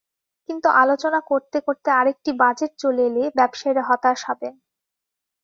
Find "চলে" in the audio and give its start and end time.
2.81-3.03